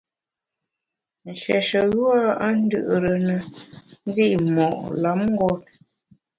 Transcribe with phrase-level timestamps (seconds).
[1.27, 3.37] Nshéshe yua a ndù’re ne
[4.07, 4.67] ndi’ mo’
[5.01, 5.63] lamngôt.